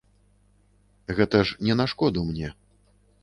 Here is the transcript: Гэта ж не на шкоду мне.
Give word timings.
Гэта 1.19 1.37
ж 1.49 1.59
не 1.69 1.77
на 1.81 1.85
шкоду 1.93 2.23
мне. 2.33 2.49